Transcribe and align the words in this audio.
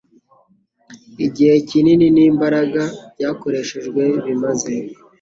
Igihe 1.25 1.55
kinini 1.69 2.07
nimbaraga 2.15 2.83
byakoreshejwe 3.13 4.01
bimaze 4.25 4.73